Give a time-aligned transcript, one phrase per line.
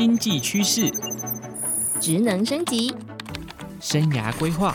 [0.00, 0.90] 经济趋势、
[2.00, 2.90] 职能升级、
[3.82, 4.74] 生涯规划、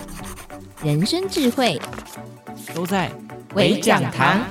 [0.84, 1.82] 人生智慧，
[2.76, 3.12] 都在
[3.56, 4.46] 微讲堂。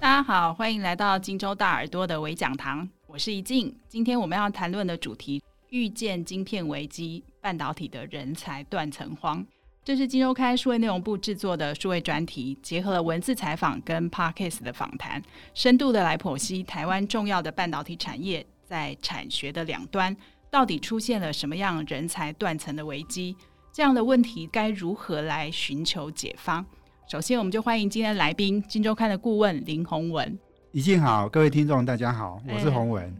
[0.00, 3.76] 大家好，欢迎来到荆州大耳朵的微讲堂，我是怡静。
[3.86, 9.44] 今天我们要谈论的主题：遇见晶片危机，半导体的人才断层荒。
[9.82, 15.22] 这是金周刊数位内容部制作的数位专题，结合了文字采访跟 Podcast 的访谈，
[15.54, 20.14] 深度的来剖析台湾重要的半导体产业在产学的两端，
[20.50, 23.34] 到底出现了什么样人才断层的危机？
[23.72, 26.64] 这样的问题该如何来寻求解方？
[27.10, 30.38] 首先，我们就欢迎今天的来宾，金周刊的顾问林宏文。
[30.72, 33.02] 宜静好，各位听众大家好，我是宏文。
[33.02, 33.12] 欸、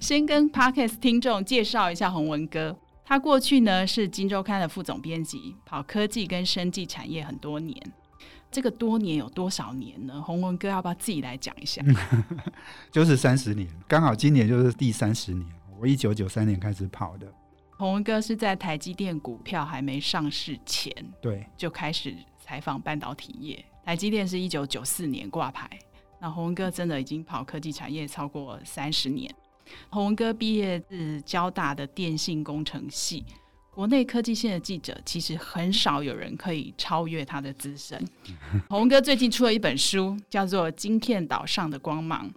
[0.00, 2.76] 先跟 Podcast 听众介绍一下宏文哥。
[3.10, 7.76] 他过去呢是《金周刊》的副总编辑，跑科技跟生技产业很多年。
[8.52, 10.22] 这个多年有多少年呢？
[10.22, 11.82] 洪文哥要不要自己来讲一下？
[12.92, 15.44] 就是三十年，刚好今年就是第三十年。
[15.76, 17.26] 我一九九三年开始跑的。
[17.78, 23.64] 洪文哥是在台积电股票还没上市前，对，就开始采访半导体业。
[23.84, 25.68] 台积电是一九九四年挂牌，
[26.20, 29.28] 那洪文哥真的已经跑科技产业超过三十年。
[29.88, 33.24] 宏文哥毕业自交大的电信工程系，
[33.70, 38.02] 国内科技线的记者其实很少有人可以超越他的资深。
[38.68, 42.28] 洪文哥最近出了一本书，叫做《晶片岛上的光芒》。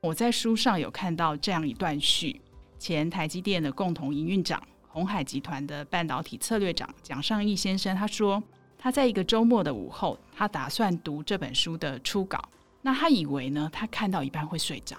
[0.00, 2.40] 我在书上有看到这样一段序：
[2.78, 8.42] 前台积电的共同营运长、红海集团的半导体策略长蒋尚义先生，他说
[8.78, 12.42] 他在一个周末的午后，他打算读这本书的初稿。
[12.82, 14.96] 那他以为呢，他看到一半会睡着。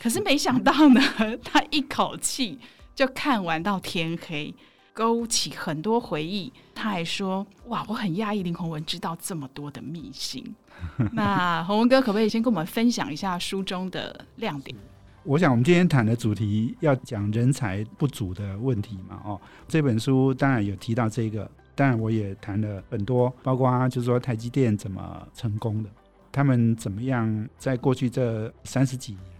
[0.00, 1.00] 可是没想到呢，
[1.44, 2.58] 他一口气
[2.94, 4.54] 就看完到天黑，
[4.92, 6.52] 勾起很多回忆。
[6.74, 10.44] 他还说：“哇，我很讶异林宏文知道这么多的秘辛。
[11.12, 14.76] ”那宏文哥可不可以先跟我们分享一下书中的亮点？
[15.24, 19.20] 我想我们今天谈的主题要讲人才不足的问题嘛。
[19.24, 25.90] 哦，这本书当然有提到这个，当然我也谈了很多，包括就是说台积电怎么成功的，
[26.30, 29.35] 他们怎么样在过去这三十几年。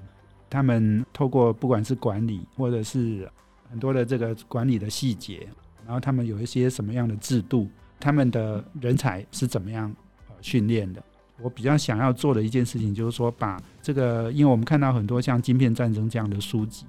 [0.49, 3.29] 他们透过不管是管理，或者是
[3.69, 5.47] 很多的这个管理的细节，
[5.85, 7.69] 然后他们有一些什么样的制度，
[7.99, 9.93] 他们的人才是怎么样
[10.29, 11.03] 呃训练的。
[11.43, 16.87] 我比较想要做的一件事情，就是说把这个，因为我们看到很多像《晶片战争》这样的书籍，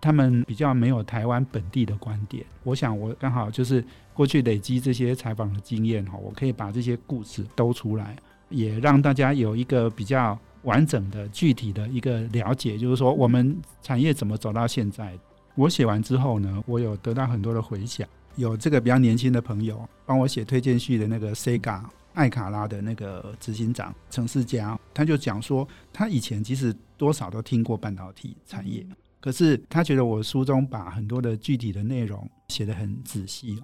[0.00, 2.44] 他们比较没有台湾本地的观点。
[2.64, 3.82] 我想我刚好就是
[4.12, 8.16] 过去累积这些采访的经验哈，我可以把这些故事兜出来，
[8.48, 10.38] 也让大家有一个比较。
[10.68, 15.18] 完整的、具体的一个了解，就是说我们产业怎么走到现在。
[15.54, 18.06] 我写完之后呢，我有得到很多的回响。
[18.36, 28.86] 有这个比较年轻的朋友帮我写推荐序的那个 Sega 艾卡拉的那个执行长陈世佳，他就讲说，他以前其实多少都听过半导体产业，
[29.20, 33.60] 可是他觉得我书中把很多的具体的内容写得很仔细，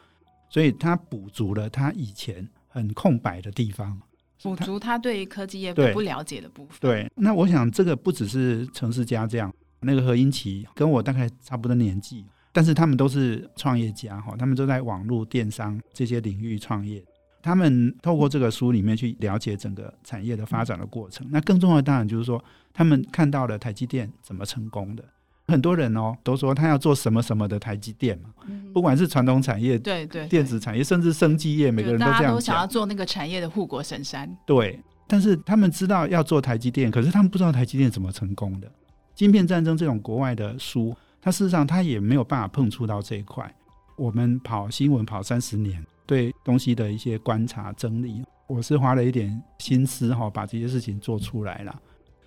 [0.49, 4.01] 所以他补足了他以前很空白的地方。
[4.45, 6.77] 补足他对科技业不了解的部分。
[6.81, 17.03] 对，那我想这个不只是城市家这样，那个何英奇跟我大概差不多年纪，但是他们都是创业家哈，他们都在网络电商这些领域创业。
[17.43, 21.27] 他们透过这个书里面去了解整个产业的发展的过程。
[21.31, 25.05] 那更重要的当然就是说，他们看到了台积电怎么成功的。
[25.47, 28.31] 很多人哦都说他要做什么什么的台积电嘛，
[28.73, 34.35] 不管是传统产业、对对电子产业，甚至生技业，每个人都这样都想要做那个产业的护国神山。
[34.47, 38.71] 对，但是他们知道要做台积电，可是他们不知道台积电怎么成功的。
[39.15, 43.55] 晶片战争这种国外的书，它事实上它也没有办法碰触到这一块。
[43.97, 51.81] 我们跑新闻跑三十年，对东西的一些观察整理，我是花了一点心思哈，把这些事情做出来了。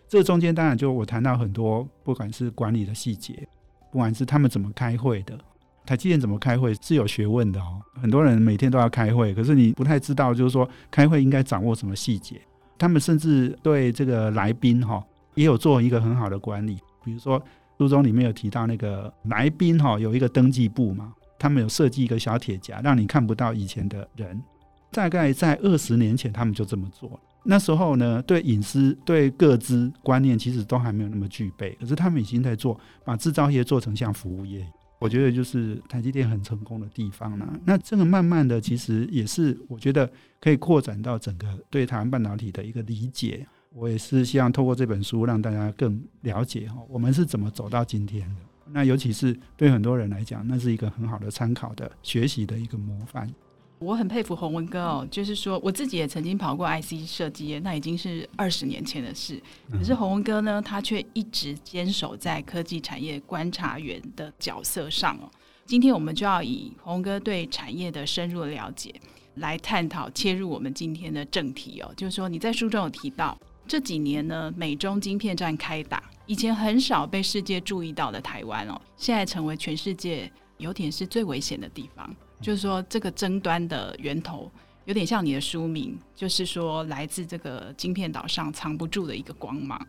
[0.08, 3.48] 这中间当然就我谈到很多，不管是管理的细节，
[3.92, 5.38] 不管是他们怎么开会的，
[5.86, 7.82] 台积电怎么开会是有学问的哦。
[8.02, 12.40] 很多人每天都要开会，可是你不太知道，就是说开会应该掌握什么细节。
[12.78, 15.04] 他们甚至对这个来宾哈
[15.36, 16.78] 也有做一个很好的管理。
[17.04, 17.42] 比如说
[17.78, 24.42] 书中里面有提到那个来宾哈有一个登记簿嘛，他们有设计一个小铁夹，让你看不到以前的人。
[24.90, 27.20] 大概在二十年前，他们就这么做了。
[27.48, 31.76] 那时候呢，对隐私、对各资观念，其实都还没有那么具备。
[31.80, 34.68] 可是他们已经在做，把制造业做成像服务业。
[35.00, 37.48] 我觉得就是台积电很成功的地方呢。
[37.64, 40.10] 那这个慢慢的，其实也是我觉得
[40.42, 43.48] 可以扩展到整个对台湾半导体的一个理解。
[43.74, 48.42] 我也是希望透过这本书，让大家更了解哈，我们是怎么走到今天的。
[48.72, 53.32] 那尤其是对很多人来讲，那是一个很好的参考的学习的一个模范。
[53.80, 59.42] 我很佩服洪文哥哦，就是说我自己也曾经跑过 IC 设计业，那已经是二十年前的事。
[59.72, 65.30] 可是洪文哥呢，他却一直坚守在科技产业观察员的角色上哦。
[65.66, 68.94] 今天我们就要以洪文哥对产业的深入了解，
[69.36, 71.94] 来探讨切入我们今天的正题哦。
[71.96, 73.38] 就是说你在书中有提到，
[73.68, 82.16] 这几年呢，美中晶片战开打，以前很少被世界注意到的台湾哦，现在成为全世界有点是最危险的地方。
[82.42, 84.52] 就是说，这个争端的源头
[84.86, 89.86] 有点像你的书名，就是说来自这个晶片岛上藏不住的一个光芒。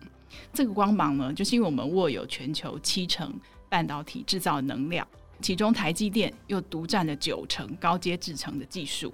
[0.53, 3.33] 这个光芒呢，就是因为我们握有全球七成
[3.67, 5.07] 半导体制造能量，
[5.41, 9.13] 其中台积电又独占了九成高阶制程的技术。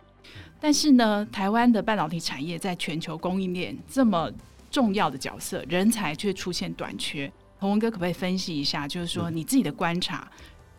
[0.60, 4.32] 但是呢，台湾的半导体产业在全球供应链这么
[4.72, 7.32] 重要的角色，人才却出现短缺。
[7.60, 10.30] 洪文哥可不可以分析一下，就是说你自己的观察，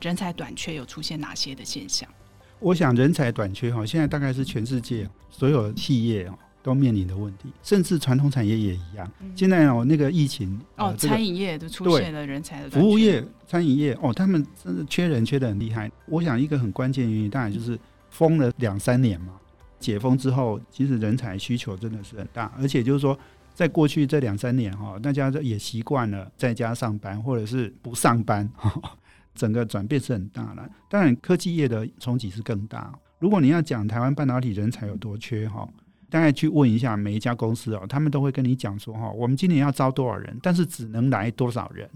[0.01, 2.09] 人才短缺有出现哪些的现象？
[2.59, 9.09] 我想人才短缺哈，现在大概是全世界所有企业哦都面临的问题，甚至传统产业也一样。
[9.37, 15.89] 现在哦，那个疫情哦，餐饮业都出现了人才的服务业、餐饮业哦，他们真的缺人缺的很厉害。
[16.07, 17.79] 我想一个很关键原因，当然就是
[18.11, 19.35] 封了两三年嘛，
[19.79, 23.17] 解封之后，其实人才需求真的是很大，而且就是说，
[23.55, 28.51] 在过去这两三年哈，大家也习惯了在家上班或者是不上班。
[29.37, 32.93] 整个转变是很大的，当然科技业的冲击是更大。
[33.19, 35.69] 如果你要讲台湾半导体人才有多缺哈，
[36.11, 41.89] 大概去问一下每一家公司哦，他们都会跟你讲说哈，我们今年要招多少人，但是只能来多少人，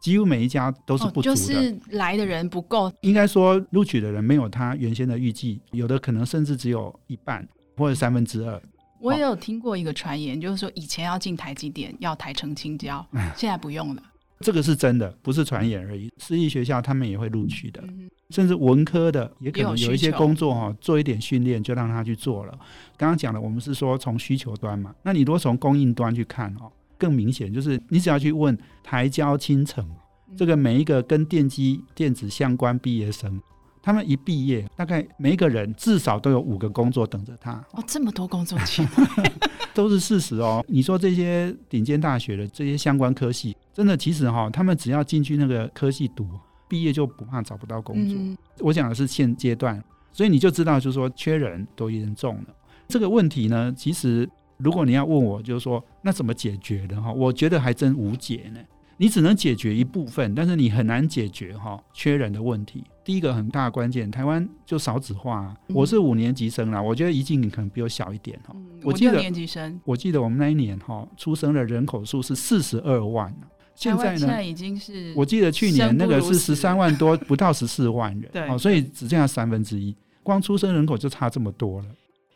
[0.00, 2.92] 几乎每一家都是不足的，就是来的人不够。
[3.02, 7.46] 应该说录取的人没有他原先的预计，有的可能甚至只有一半
[7.76, 8.60] 或者三分之二。
[9.00, 13.06] 我也有听过一个传言，就是说以前要进台积电要台成青椒，
[13.36, 14.02] 现在不用了。
[14.40, 16.10] 这个是真的，不是传言而已。
[16.18, 17.82] 私立学校他们也会录取的，
[18.30, 22.52] 甚至文科的也可能有一些工作哈，做一点训练就让他去做了。
[22.96, 29.88] 刚刚讲的，我们是说从需求端嘛，那你如果从供应端去看哦，更明显就是你只要去问台交青城
[30.36, 33.40] 这个每一个跟电机电子相关毕业生，
[33.80, 37.52] 他们一毕业，大概每一个人至少都有五个工作等着他。
[37.72, 39.04] 哦，这么多工作机会
[39.72, 40.64] 都是事实哦。
[40.68, 43.56] 你说这些顶尖大学的这些相关科系。
[43.74, 46.26] 真的，其实哈，他们只要进去那个科系读，
[46.68, 48.16] 毕业就不怕找不到工作。
[48.16, 49.82] 嗯、我讲的是现阶段，
[50.12, 52.44] 所以你就知道，就是说缺人多严重了。
[52.86, 57.12] 这个问题呢，其实如果你要问我，就是说那怎么解决的哈？
[57.12, 58.60] 我觉得还真无解呢。
[58.96, 62.84] 你只能解决一部分，但是你很难解决哈缺人的问题。
[63.02, 65.52] 第一个很大的关键，台湾就少子化。
[65.70, 68.54] 我是五年级生啦，我觉得宜静你可能比我小一点哈。
[68.84, 73.34] 我记得六年级生，我记得我们那一年哈出生的人口数是四十二万。
[73.74, 74.18] 现在呢？
[74.18, 81.86] 现在已经是我记得去年那个是十三万多，不到十四万人， 对，哦，所以只剩下三分之一，光出生人口就差这么多了。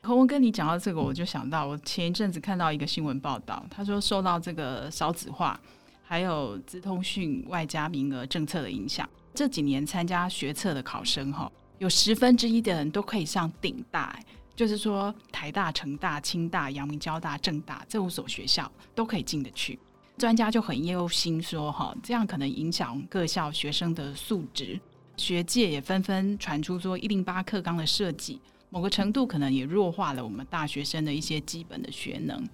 [0.02, 5.58] 洪文跟，你讲到这个，我就想到我前一阵子看到一个新闻报道，他说受到这个少子化
[6.02, 14.19] 还有资通讯外加名额政策的影响，这几年参加学测的考生哈，有十分之一的人都可以上顶大，
[14.56, 19.79] 就是说台大、成大、清大、阳明交大、政大这五所学校都可以进得去。
[20.19, 24.79] 专家就很忧心说：“哈，这样可能影响各校学生的素质。
[25.17, 32.47] 学界也纷纷传出说，一零八课纲的设计，某个程度可能也弱化了我们大学生的一些基本的学能。”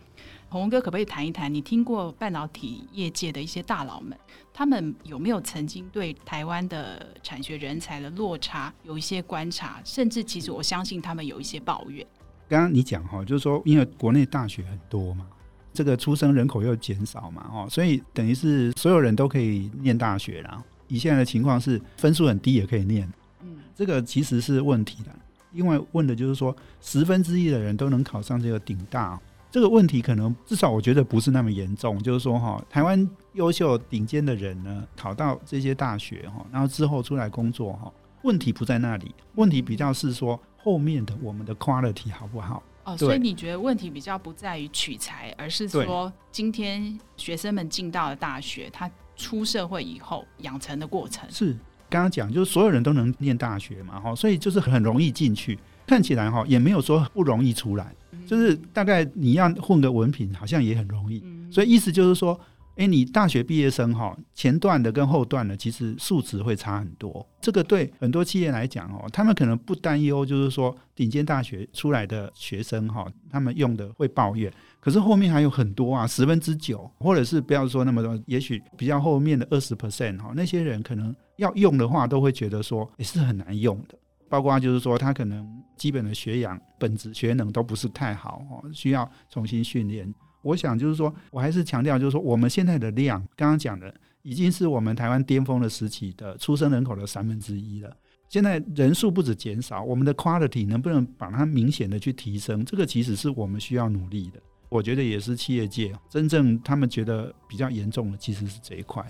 [0.51, 1.53] 鸿文哥，可不可以谈一谈？
[1.53, 4.17] 你听过半导体业界的一些大佬们，
[4.53, 9.83] 他们有没有曾经对台湾的产学人才的落差有一些观察？
[9.85, 12.07] 甚至其实我相信他们有一些抱怨。
[12.49, 15.27] 刚刚你讲哈，就是说，因为国内大学很多嘛。
[15.75, 20.63] 这个出生人口又减少嘛，哦，所以等于是所有人都可以念大学啦。
[20.87, 23.11] 以现在的情况是，分数很低也可以念，
[23.43, 25.11] 嗯，这个其实是问题的，
[25.53, 29.19] 因为问的就是说，十分之一的人都能考上这个顶大，
[29.51, 32.01] 这个问题可能至少我觉得不是那么严重。
[32.03, 37.91] 就是说，哈，台湾优秀顶尖的人呢，考到这些大学，哈，然后之后出来工作，哈，
[38.23, 42.63] 问题不在那里，问题比较是说后面的我们的 quality 好不好？
[42.85, 51.29] 哦，所以你觉得问题比较不在于取材，而是说今天学生们进到了大学，他出社会以后养成的过程。
[51.31, 51.57] 是
[51.89, 57.95] 刚刚讲，就是所有人都能念大学嘛，哈，所以就是很容易进去，看起来哈也没有说不容易出来，
[58.27, 61.23] 就是大概你要混个文凭，好像也很容易。
[61.51, 62.39] 所以意思就是说。
[62.77, 67.25] 哎，你大学毕业生哈，前段的跟后段的其实素质会差很多。
[67.41, 74.53] 这个对很多企业来讲哦，他们可能不担忧，就是说顶尖大学出来的学生哈，他们用的会抱怨。
[74.81, 83.97] 可是后面还有很多啊，十分之九，或者是不要说那么多，也许比较后面的二十 percent 哈，那些人可能要用的话，都会觉得说也是很难用的。
[84.29, 90.13] 包括就是说他可能基本的学养、本质学能都不是太好哦，需要重新训练。
[90.45, 97.97] 我想就是说，我还是强调就是说，我们现在的量，刚刚讲的已经是我们台湾巅峰的时期的出生人口的三分之一了。
[98.29, 102.65] 现在人数不止减少，我们的 quality 能不能把它明显的去提升？
[102.65, 104.41] 这个其实是我们需要努力的。
[104.69, 109.05] 我觉得也是企业界真正他们觉得比较严重的，其实是这一块。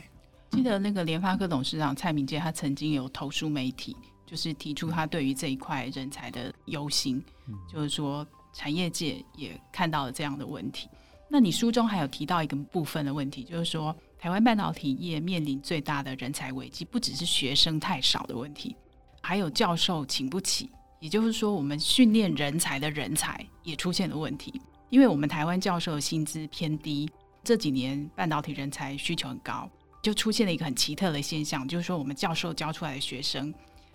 [0.51, 10.87] 记得那个联发科董事长蔡明介，他曾经有投书媒体，就是提出他对于这一块人才的忧心，嗯、就是说产业界也看到了这样的问题。
[11.29, 18.77] 那你书中还有提到一个部分的问题，就是说台湾半导体业面临最大的人才危机，不只是学生太少的问题。
[19.21, 24.61] 还有教授请不起，也就是说，我们训练人才的人才也出现了问题。
[24.91, 27.11] 因为我们台湾教授薪资偏低，
[27.43, 29.69] 这几年半导体人才需求很高，
[30.03, 33.53] 就出现了一个很奇特的现象，就是说，我们教授教出来的学生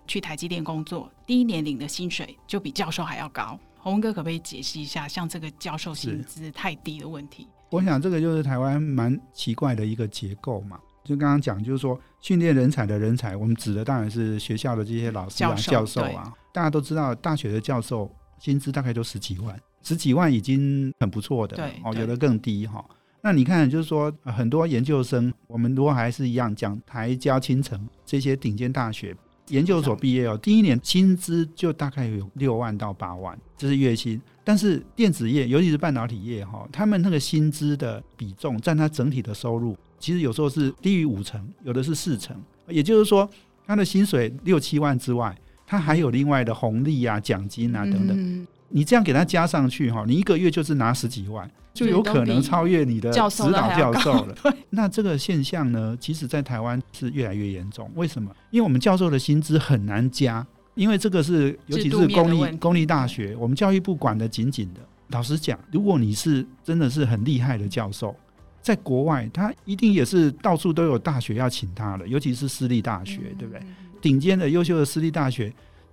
[0.08, 3.58] 去台积电工作，第一年领的薪水就比教授还要高。
[3.82, 7.48] 宏文哥可不可以解析一下，像这个教授薪资太低的问题？
[7.70, 10.80] 我想这个就是台湾蛮奇怪的一个结构嘛。
[11.04, 16.32] 就刚刚讲，就是说训练人才的人才，我们指的当然是学校的这些老师啊、教授啊。
[16.54, 22.84] 大家都知道，大学的教授薪资大概都十几万，十几万已经很不错的，哦，有的更低哈。
[23.22, 29.16] 那你看，就是说很多研究生，我们如果还是一样讲台交清城这些顶尖大学
[29.50, 34.22] 研究所毕业哦，第一年薪资就大概有六万到八万，这是月薪。
[34.44, 39.78] 但是电子业，尤其是半导体业哈，他们那个薪资的比重占他整体的收入。
[40.00, 42.36] 其实有时候是低于五成，有的是四成，
[42.68, 43.30] 也就是说，
[43.68, 45.38] 他的薪水六七万之外，
[45.68, 48.48] 他还有另外的红利啊、奖金啊等等。
[48.70, 54.36] 你这样给他加上去哈，你一个月就是拿十几万，就有可能超越你的指导教授了。
[54.72, 57.90] 那这个现象呢，其实在台湾是越来越严重。
[57.96, 58.32] 为什么？
[58.52, 60.46] 因为我们教授的薪资很难加，
[60.76, 64.82] 因为这个是尤其是公立公立大学，我们教育部管得紧紧的。
[65.10, 68.16] 老实讲，如果你是真的是很厉害的教授。
[68.62, 73.62] 在国外，他一定也是到处都有大学要请他的，尤其是私立大学，对不对？
[74.02, 75.52] 顶尖的、优秀的私立大学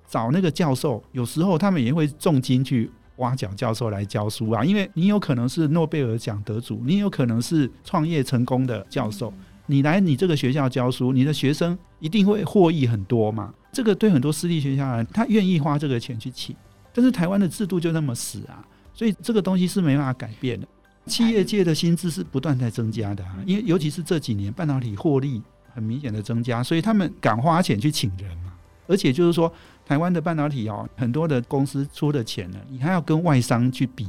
[0.08, 9.32] 找那个教授，有时候他们也会重金去挖角教授来教书啊，因为你有可能是诺贝尔奖得主，你有可能是创业成功的教授，
[9.66, 13.52] 你来你这个学校教书，你的学生一定会获益很多嘛。
[13.72, 16.54] 这个对很多私立学校来，他愿意花这个钱去请，
[16.92, 20.66] 但是台湾的制度就那么死啊，所以这个东西是没办法改变的。
[21.06, 25.40] 企业界的薪资是不断在增加的啊，因为尤其是这几年半导体获利
[25.72, 28.52] 很明显的增加，所以他们敢花钱去请人嘛。
[28.88, 29.52] 而且就是说，
[29.86, 34.06] 台湾的半导体哦，很多的公司出的钱呢，你还要跟外商去比，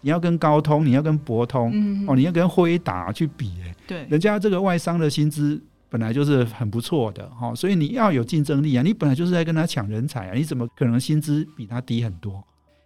[0.00, 1.68] 你要跟高通，你要跟博通，
[2.08, 12.42] 哦，你要跟辉达去比，哎，对，人家这个外商的薪资本来就是很不错的哈，所以你要有竞争力啊，你本来就是在跟他抢人才啊，你怎么可能薪资比他低很多？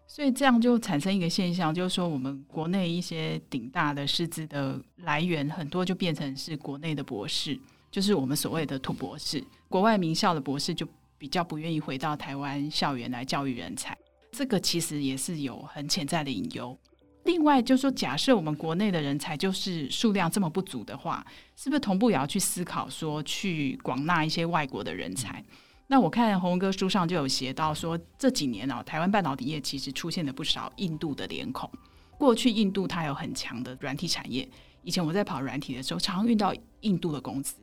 [0.08, 7.58] 所以这样就产生一个现象，就是说我们国内一些顶大的师资的来源很多就变成是国内的博士，
[7.90, 9.42] 就是我们所谓的土博士。
[9.68, 10.86] 国外名校的博士就
[11.22, 13.96] 比较不愿意回到台湾校园来教育人才，
[14.32, 16.76] 这个其实也是有很潜在的隐忧。
[17.22, 21.24] 另外就是说，假设我们国内的人才就是数量这么不足的话，
[21.54, 25.40] 是不是同步也要去思考说去广纳一些外国的人才？
[25.86, 31.70] 那我看宏文哥书上就有写到说，这几年啊，台湾半导体业其实出现了不少印度的脸孔。
[32.18, 34.48] 过去印度它有很强的软体产业，
[34.82, 37.54] 以前我在跑软体的时候，常常遇到印度的公司。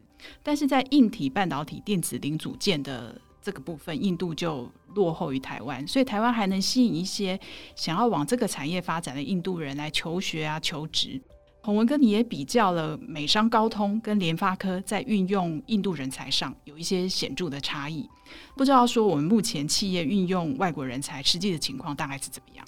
[0.42, 7.39] 但是在硬体半导体电子零组件的这个部分，印度就落后于台湾，所以台湾还能吸引一些
[7.75, 11.22] 想要往这个产业发展的印度人来求学啊、求职。
[11.62, 18.10] 洪文哥，你也比较了美商高通跟联发科在运用印度人才上有一些显著的差异，
[18.55, 22.65] 不知道说我们目前企业运用外国人才实际的情况大概是怎么样？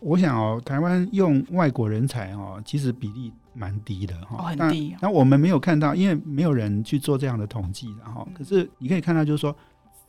[0.00, 4.96] 我想哦，台湾用外国人才哦，其实比例蛮低的哈，哦，很低。
[5.00, 9.54] 那我们没有看到，因为没有人去做这样的统计，然后可是你可以看到，就是说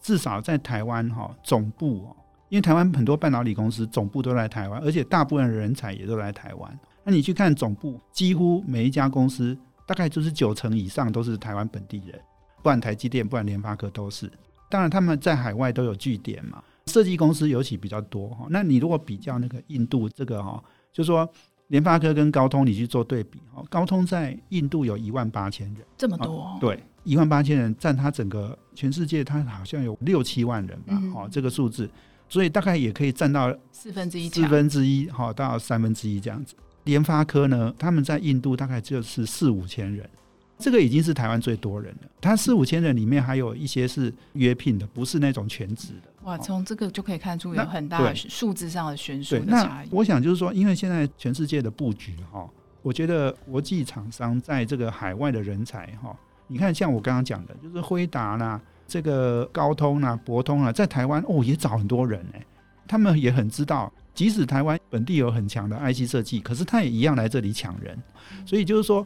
[0.08, 2.16] 至少在台湾哈总部哦，
[2.48, 6.80] 因为台湾很多半导体公司总部都在台湾，而且大部分人才也都来台湾。
[7.04, 12.18] 那你去看总部，几乎每一家公司大概就是九成以上都是台湾本地人，
[12.64, 14.32] 不然台积电，不然联发科都是。
[14.70, 18.48] 当然他们在海外都有据点嘛，设计公司尤其比较多哈。
[18.50, 21.30] 那你如果比较那个印度这个哈，就说
[21.68, 26.58] 联发科跟高通，你去做对比哈，高通在印度有一万八千人，这么多？
[26.62, 31.90] 对，一万八千人占他整个全世界，他好像有六七万人吧，哦、嗯，这个数字，
[32.28, 36.54] 所以大概也可以占到四分之一，四分之一，好到三分之一这样子。
[36.84, 40.10] 联发科呢，他们在印度大概就是四五千人，
[40.58, 42.10] 这个已经是台湾最多人了。
[42.20, 46.12] 他四五千人里面还有一些是约聘的，不是那种全职的。
[46.24, 49.88] 哇，从这个就可以看出有很大的数字上的悬殊的差异。
[49.92, 52.50] 我想就是说，因为现在全世界的布局哈，
[52.82, 56.14] 我觉得国际厂商在这个海外的人才哈，
[56.48, 62.46] 你看像我刚刚讲的，就是辉达啦、这个高通啊、博通啊，在台湾哦也找很多人哎，
[62.88, 63.92] 他们也很知道。
[64.13, 67.96] 即使台湾本地有很强的 IC 设计，可是他也一样来这里抢人。
[68.48, 69.06] 所以就是说，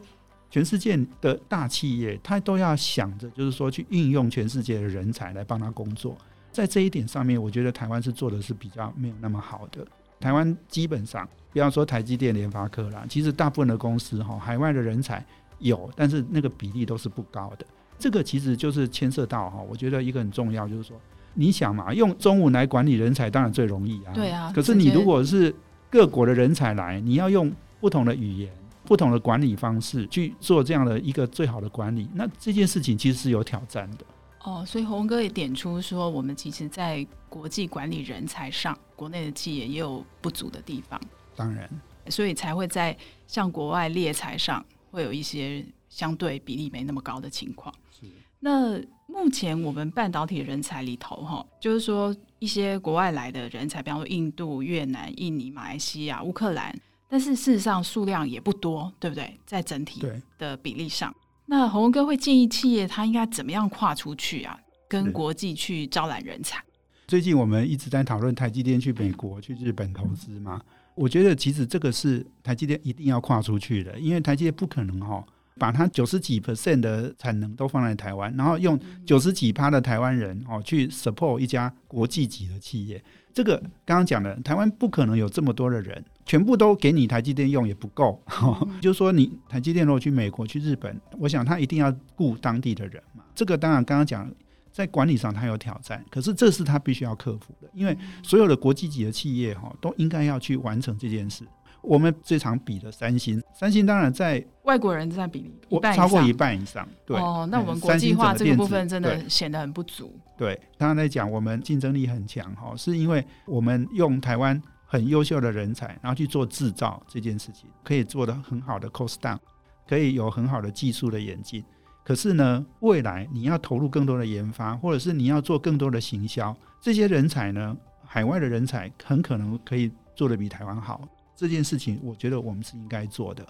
[0.50, 6.16] 全世界的大企业，他都要想着，就是说去运用全世界的人才来帮他工作。
[6.50, 9.86] 在这一点上面，我觉得台湾是做的是比较没有那么好的。
[10.18, 15.26] 台湾基本上，比方说台积电、联发科啦，其实大部分的公司哈，海外的人才
[15.62, 17.66] 有，但是那个比例都是不高的。
[17.98, 20.96] 这个其实就是牵涉到哈，我觉得一个很重要，就是说。
[21.34, 24.12] 你想嘛，用中文来管理人才当然最容易啊。
[24.14, 24.52] 对啊。
[24.54, 25.56] 可是你如果是
[25.90, 27.50] 各国的人才来，你要用
[27.80, 28.52] 不同的语言、
[28.84, 34.06] 不同的管理方式去做这样的一个最好的管理，那这件事情其实是有挑战的。
[34.44, 41.00] 哦，所以洪哥也点出说，我们其实，在国际管理人才上，国内的企业也有不足的地方。
[41.34, 41.70] 当然，
[42.10, 47.74] 所以才会在向国外猎才上，会有一些相对比例没那么高的情况。
[47.90, 48.06] 是。
[48.40, 56.76] 那目前我们半导体人才里头，哈，就是说一些国外来的人才，比方说印度、越南、印尼、马来西亚、乌克兰，
[57.08, 59.38] 但是事实上数量也不多，对不对？
[59.46, 60.04] 在整体
[60.38, 66.64] 的比例上，那洪文哥会建议企业他应该怎么样跨出去啊，跟国际去招揽人才？
[67.08, 70.60] 最近我们一直在讨论台积电去美国、去日本投资嘛，
[71.02, 75.24] 我觉得其实这个是台积电一定要跨出去的，因为台积电不可能哈。
[75.60, 83.04] 把它九十几 percent 的产能都放在台湾，然后用九十几趴的台湾人哦去 support 一家国际级的企业。
[83.32, 88.20] 这个刚刚讲的，台湾不可能有这么多的人，全部都给你台积电用也不够。
[88.42, 93.24] 哦， 就是说，你台积电如果去美国、去日本，我想他一定要雇当地的人嘛。
[93.36, 94.32] 这个当然刚刚讲，
[94.72, 101.46] 在管理上他有挑战，可是这是他必须要克服的，因为所有的国际级的企业哈都应该要去完成这件事。
[101.82, 106.88] 我们最常比的三星，三星当然在外国人占比例超过一半以上。
[107.08, 110.16] 对哦，那我们国际化这个部分真的显得很不足。
[110.38, 119.40] 对，刚刚在讲，我们竞争力很强哈，是因为我们用台湾很优秀的人才，然后去做制造这件事情，可以做得很好的 cost down，
[119.88, 121.64] 可以有很好的技术的演进。
[122.04, 131.08] 可是呢，未来你要投入更多的研发，或者是你要做更多的行销，这些人才呢，海外的人才很可能可以做得比台湾好。
[131.36, 133.46] 这件事情，我觉得我们是应该做的。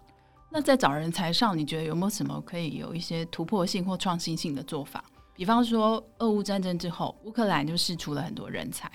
[0.49, 5.03] 那在找人才上，你觉得有没有什么可以有一些突破性或创新性的做法？
[5.33, 8.91] 比方说，俄乌战争之后，乌克兰就释出了很多人才，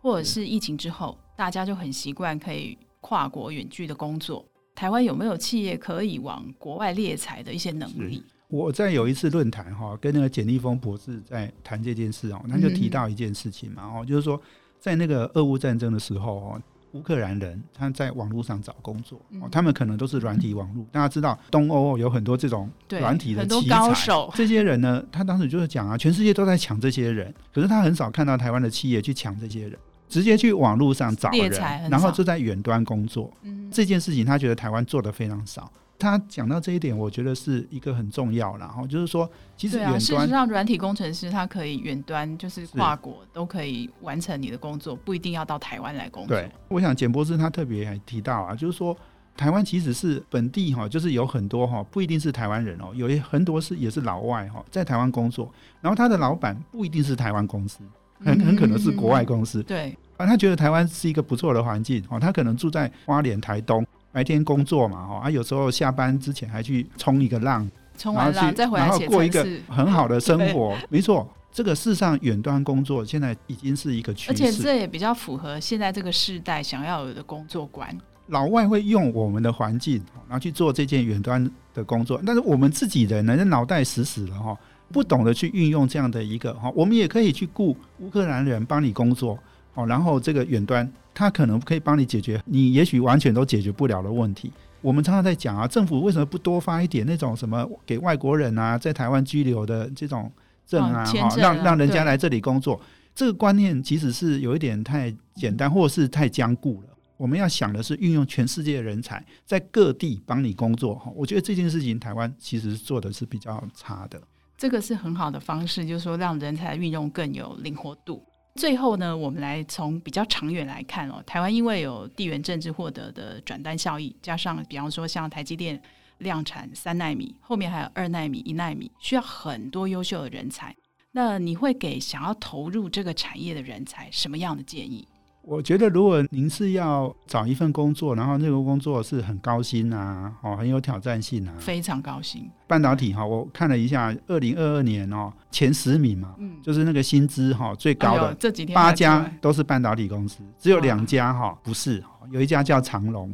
[0.00, 4.46] 或者是疫情之后，大家就很习惯可以跨国远距的工作。
[4.74, 8.24] 台湾有没有企业可以往国外猎才的一些能力？
[8.50, 14.38] 我在有一次论坛哈，跟那个简立峰博士在谈这件事哦，他就提到一件事情嘛，哦，就是说
[14.78, 16.62] 在那个俄乌战争的时候哦。
[16.92, 20.84] 乌克兰人他在网络上找工作，嗯、他们可能都是软体网络。
[20.90, 24.28] 大家知道东欧有很多这种软体的奇才，高手。
[24.34, 31.48] 这些人呢，他当时就是讲啊，全世界都在抢这些人，可是他很少看到台湾的企业去抢这些人，直接去网络上找人，
[31.88, 33.32] 然后就在远端工作。
[33.42, 35.70] 嗯、这件事情他觉得台湾做得非常少。
[36.00, 38.56] 他讲到这一点，我觉得是一个很重要。
[38.56, 46.34] 然后就是说，其实事实上，软体工程师他可以远端，就是跨国都可以完成你的工作，不一定要到台湾来工作。
[46.34, 48.96] 对，我想简博士他特别还提到啊，就是说
[49.36, 57.80] 台湾其实是本地哈，就是有很多哈，不一定是台湾人哦，有很多是也是老外哈，在台湾工作，然后他的老板不一定是台湾公司，
[58.24, 59.60] 很很可能是国外公司。
[59.60, 63.86] 嗯、对，啊，他觉得台湾是一个不错的环境哦，他可能住在花莲、台东。
[64.12, 70.76] 白天工作嘛，哈，啊，有时候下班之前还去冲一个浪，冲完浪再回来，然后过一个很好的生活。
[70.90, 77.96] 没错，这个世上远端工作现在已经是一个趋势，而且这也比较符合现在这个世代想要有的工作观。
[78.26, 84.56] 老外会用我们的环境，然后去做这件远端的工作，但是我们自己人呢，脑袋死死了哈，
[84.92, 89.38] 不懂得去运用这样的一个哈，我们也可以去雇乌克兰人帮你工作。
[89.74, 94.52] 哦，然后这个远端，它可能可以帮你解决你也许完全都解决不了的问题。
[94.82, 100.30] 我们常常在讲啊，政府为什么不多发一点那种什么给外国人啊，在台湾居留的这种
[100.66, 102.80] 证啊，哈、哦，让让人家来这里工作。
[103.14, 106.88] 这个观念其实是有一点太简单，或是太僵固了。
[107.18, 110.94] 我们要想的是运用全世界的人才在各地帮你工作。
[110.94, 114.18] 哈，我觉得这件事情台湾其实做的是比较差的。
[114.56, 118.22] 这个是很好的方式，就是说让人才运用更有灵活度。
[118.60, 125.80] 最后呢，我们来从比较长远来看哦，台湾因为有地缘政治获得的转单效益，加上比方说像台积电
[126.18, 130.76] 量产三纳米，后面还有二纳米、一纳米，需要很多优秀的人才。
[131.12, 135.08] 那你会给想要投入这个产业的人才什么样的建议？
[135.42, 142.48] 我觉得，如果您是要找一份工作，然后那个工作是很高薪啊，哦，很有挑战性啊，非常高薪。
[142.66, 153.32] 半导体哈，我看了一下，二零二二年哦，前十名嘛，嗯，就是那个薪资哈最高的，这几天八家都是半导体公司，只有两家哈不是，有一家叫长隆，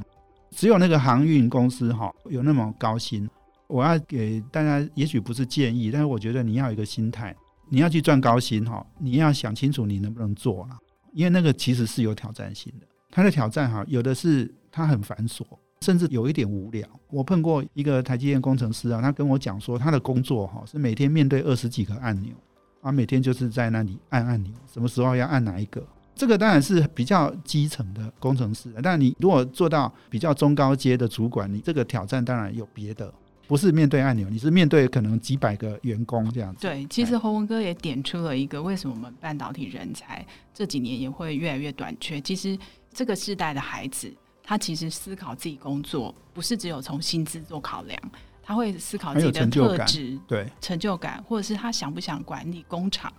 [0.50, 3.28] 只有那个航运公司哈有那么高薪。
[3.66, 7.34] 我要给大家，也许不是建议，但是我觉得你要有一个心态。
[7.68, 10.78] 你要去赚高薪哈，你要想清楚你能不能做了，
[11.16, 12.86] 因为那个其实是有挑战性的。
[13.10, 15.42] 它的挑战哈，有的是它很繁琐，
[15.80, 16.86] 甚至有一点无聊。
[17.08, 22.34] 我碰过一个台积电工程师啊，他跟我讲说，他的工作哈是每天面对二十几个按钮
[22.82, 25.82] 啊，每天就是在那里按按钮，什么时候要按哪一个。
[26.14, 33.10] 这个当然是比较基层的工程师，但你如果做到比较中高阶的主管，你这个挑战当然有别的。
[33.46, 36.62] 不是面对按钮，你是面对可能几百个员工这样子。
[36.62, 42.20] 对，其实侯文哥也点出了一个为什么我们半导体人才这几年也会越来越短缺。
[42.20, 42.58] 其实
[42.92, 47.96] 这个世代的孩子，他其实思考自己工作不是只有从薪资做考量，
[48.42, 53.12] 他会思考自己的特质，对成就感，或者是他想不想管理工厂，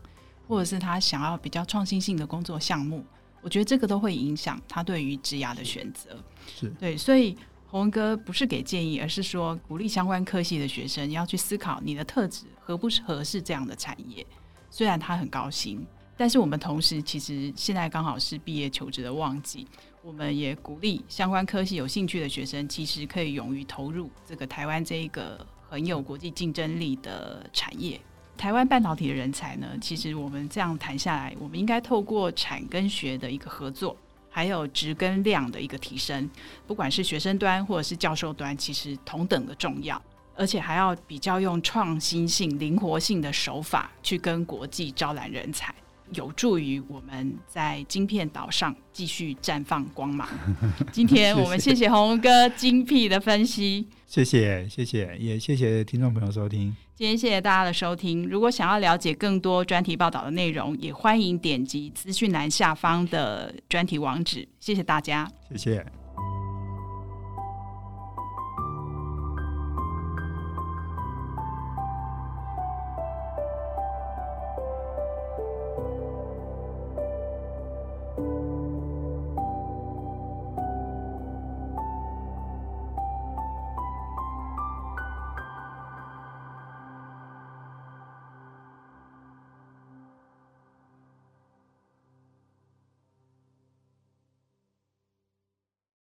[0.45, 3.05] 或者是他想要比较创新性的工作项目。
[3.41, 6.21] 我觉得这个都会影响他对于职涯的选择。
[6.47, 7.37] 是对，所以。
[7.69, 14.25] 洪哥不是给建议，而是说鼓励相关科系的学生要去思考你的特质合不合适这样的产业。
[14.69, 19.67] 虽然他很高兴，但是我们同时其实现在刚好是毕业求职的旺季，
[20.01, 27.99] 我们也鼓励相关科系有兴趣的学生，其实可以勇于投入这个台湾这一个很有国际竞争力的产业。
[28.37, 33.97] 台湾半导体的人才呢，其实我们这样谈下来，我们应该透过产跟学的一个合作。
[34.37, 36.29] 还有值跟量的一个提升，
[36.67, 39.99] 不管是学生端或者是教授端，其实同等的重要，
[40.35, 45.73] 而且还要比较用创新性、灵活性的手法去跟国际招揽人才，
[46.11, 50.29] 有助于我们在晶片岛上继续绽放光芒。
[50.93, 56.86] 今天我们谢谢洪哥精辟的分析，谢谢谢谢，也谢谢听众朋友收听。
[56.97, 58.27] 今天谢谢大家的收听。
[58.27, 64.47] 如果想要了解更多专题报道的内容，也欢迎点击资讯栏下方的专题网址。
[64.59, 65.85] 谢谢大家，谢谢。